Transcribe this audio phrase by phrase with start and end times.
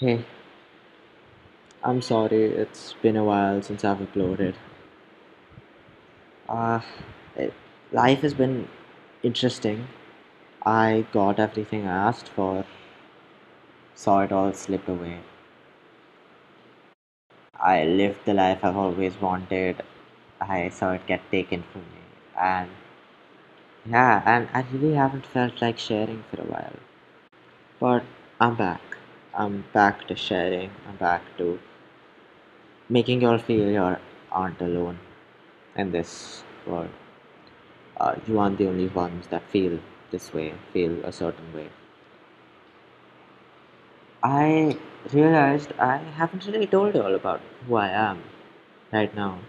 [0.00, 0.24] Hey,
[1.84, 4.54] I'm sorry, it's been a while since I've uploaded.
[6.48, 6.80] Uh,
[7.36, 7.52] it,
[7.92, 8.68] life has been
[9.22, 9.86] interesting.
[10.64, 12.64] I got everything I asked for,
[13.94, 15.20] saw it all slip away.
[17.60, 19.84] I lived the life I've always wanted.
[20.40, 22.02] I saw it get taken from me.
[22.36, 22.70] And
[23.84, 26.76] yeah, and I really haven't felt like sharing for a while.
[27.80, 28.04] But
[28.40, 28.89] I'm back.
[29.34, 30.70] I'm back to sharing.
[30.86, 31.58] I'm back to
[32.90, 33.96] making you all feel you
[34.30, 34.98] aren't alone
[35.76, 36.90] in this world.
[37.98, 39.78] uh, you aren't the only ones that feel
[40.10, 41.68] this way, feel a certain way.
[44.24, 44.78] I
[45.12, 48.22] realized I haven't really told you all about who I am
[48.92, 49.40] right now.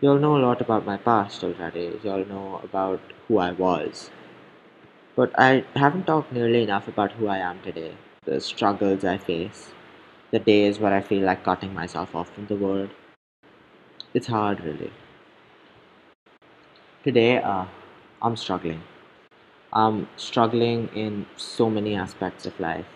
[0.00, 1.98] You all know a lot about my past already.
[2.04, 4.10] You all know about who I was.
[5.16, 7.96] But I haven't talked nearly enough about who I am today.
[8.26, 9.70] The struggles I face.
[10.30, 12.90] The days where I feel like cutting myself off from the world.
[14.14, 14.90] It's hard, really.
[17.02, 17.66] Today, uh,
[18.22, 18.82] I'm struggling.
[19.72, 22.86] I'm struggling in so many aspects of life.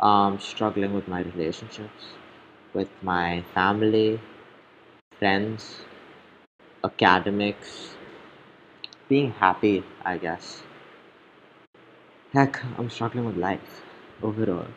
[0.00, 2.04] I'm struggling with my relationships,
[2.74, 4.20] with my family,
[5.18, 5.82] friends,
[6.84, 7.96] academics,
[9.08, 10.62] being happy, I guess.
[12.32, 13.82] Heck, I'm struggling with life
[14.22, 14.68] overall.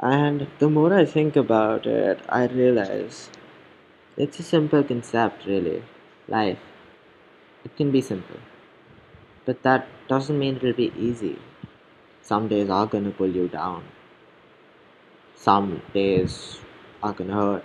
[0.00, 3.30] And the more I think about it, I realize
[4.16, 5.82] it's a simple concept, really.
[6.28, 6.58] Life,
[7.64, 8.40] it can be simple,
[9.44, 11.38] but that doesn't mean it'll be easy.
[12.20, 13.84] Some days are gonna pull you down,
[15.34, 16.60] some days
[17.02, 17.64] are gonna hurt,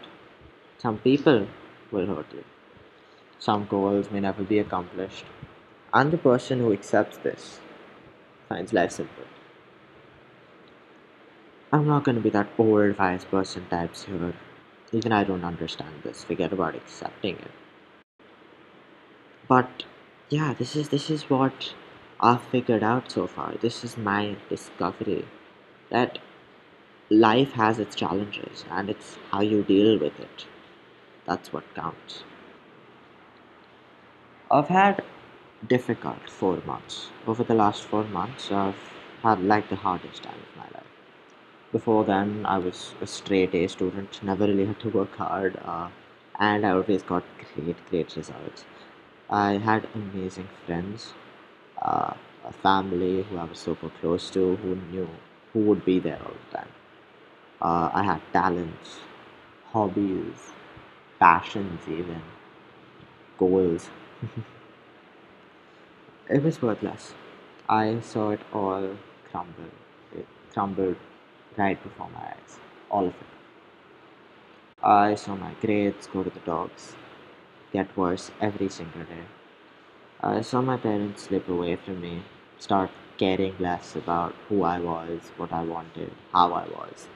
[0.79, 1.47] some people
[1.91, 2.43] will hurt you.
[3.39, 5.25] Some goals may never be accomplished,
[5.93, 7.59] and the person who accepts this
[8.49, 9.36] finds life simple.
[11.71, 14.33] I'm not gonna be that wise person types here.
[14.91, 16.25] Even I don't understand this.
[16.25, 17.51] Forget about accepting it.
[19.47, 19.85] But
[20.29, 21.73] yeah, this is this is what
[22.19, 23.53] I've figured out so far.
[23.59, 25.25] This is my discovery
[25.89, 26.19] that
[27.09, 30.47] life has its challenges and it's how you deal with it.
[31.25, 32.23] That's what counts.
[34.51, 35.05] I've had
[35.65, 37.11] difficult four months.
[37.25, 38.75] Over the last four months, I've
[39.23, 40.96] had like the hardest time of my life.
[41.71, 45.87] Before then, I was a straight A student, never really had to work hard, uh,
[46.37, 47.23] and I always got
[47.55, 48.65] great, great results.
[49.29, 51.13] I had amazing friends,
[51.81, 52.13] uh,
[52.45, 55.09] a family who I was super close to, who knew
[55.53, 56.69] who would be there all the time.
[57.61, 58.99] Uh, I had talents,
[59.73, 60.51] hobbies,
[61.19, 62.21] passions, even
[63.37, 63.89] goals.
[66.29, 67.13] It was worthless.
[67.67, 68.95] I saw it all
[69.29, 69.71] crumble.
[70.15, 70.95] It crumbled
[71.57, 72.59] right before my eyes.
[72.89, 73.27] All of it.
[74.83, 76.95] I saw my grades go to the dogs,
[77.73, 79.25] get worse every single day.
[80.21, 82.23] I saw my parents slip away from me,
[82.59, 87.07] start caring less about who I was, what I wanted, how I was.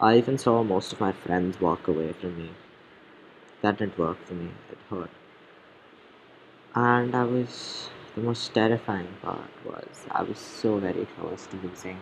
[0.00, 2.50] I even saw most of my friends walk away from me.
[3.62, 5.10] That didn't work for me, it hurt.
[6.74, 12.00] And I was, the most terrifying part was, I was so very close to losing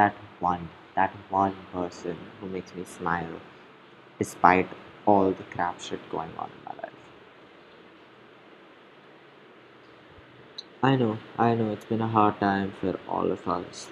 [0.00, 3.34] that one, that one person who makes me smile
[4.18, 4.68] despite
[5.04, 7.00] all the crap shit going on in my life.
[10.82, 13.88] I know, I know it's been a hard time for all of us.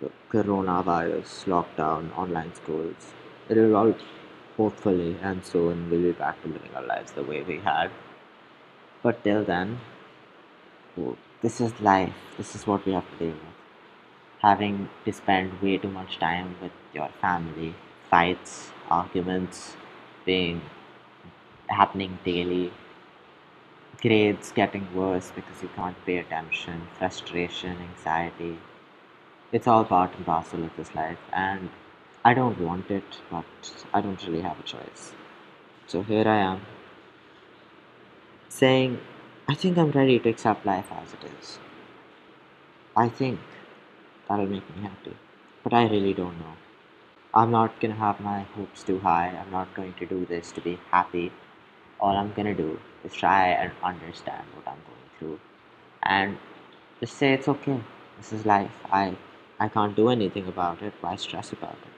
[0.00, 3.12] The coronavirus, lockdown, online schools.
[3.50, 3.94] It'll all
[4.56, 7.90] hopefully and soon we'll be back to living our lives the way we had.
[9.02, 9.80] But till then,
[11.42, 12.14] this is life.
[12.38, 13.55] This is what we have to deal with.
[14.42, 17.74] Having to spend way too much time with your family,
[18.10, 19.76] fights, arguments,
[20.24, 20.60] being
[21.68, 22.72] happening daily,
[24.00, 28.58] grades getting worse because you can't pay attention, frustration, anxiety.
[29.52, 31.70] It's all part and parcel of this life, and
[32.24, 33.44] I don't want it, but
[33.94, 35.12] I don't really have a choice.
[35.86, 36.60] So here I am,
[38.48, 39.00] saying,
[39.48, 41.58] I think I'm ready to accept life as it is.
[42.96, 43.38] I think
[44.28, 45.16] that'll make me happy,
[45.64, 46.56] but I really don't know.
[47.34, 49.28] I'm not gonna have my hopes too high.
[49.28, 51.32] I'm not going to do this to be happy.
[52.00, 55.40] All I'm gonna do is try and understand what I'm going through
[56.02, 56.38] and
[57.00, 57.80] just say it's okay.
[58.18, 58.78] This is life.
[58.92, 59.16] I
[59.60, 60.94] I can't do anything about it.
[61.00, 61.94] Why stress about it?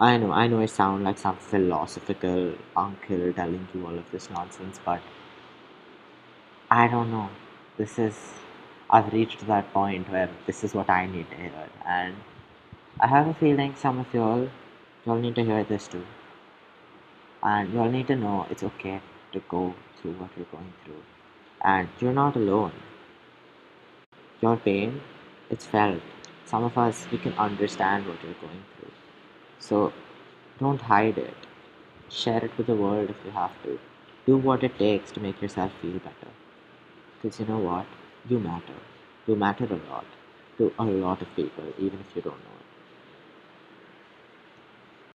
[0.00, 4.30] I know, I know I sound like some philosophical uncle telling you all of this
[4.30, 5.00] nonsense, but
[6.70, 7.28] I don't know.
[7.76, 8.16] This is
[8.90, 12.14] I've reached that point where this is what I need to hear and
[13.00, 14.48] I have a feeling some of y'all,
[15.06, 16.04] y'all need to hear this too.
[17.42, 19.00] And y'all need to know it's okay
[19.32, 21.02] to go through what you're going through.
[21.62, 22.72] And you're not alone.
[24.40, 25.00] Your pain,
[25.48, 26.02] it's felt.
[26.44, 28.90] Some of us, we can understand what you're going through.
[29.60, 29.92] So
[30.58, 31.36] don't hide it.
[32.08, 33.78] Share it with the world if you have to.
[34.26, 36.32] Do what it takes to make yourself feel better.
[37.22, 37.86] Because you know what?
[38.28, 38.74] You matter.
[39.26, 40.06] You matter a lot
[40.58, 42.57] to a lot of people, even if you don't know